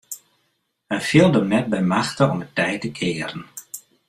[0.93, 3.43] Hy fielde him net by machte om it tij te kearen.